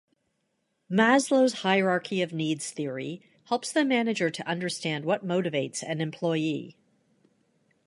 [0.89, 6.75] Maslow's hierarchy of needs theory helps the manager to understand what motivates an employee.